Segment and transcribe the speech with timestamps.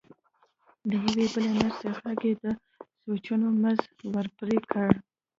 [0.89, 2.45] د يوې بلې نرسې غږ يې د
[3.03, 4.89] سوچونو مزی ور پرې کړ.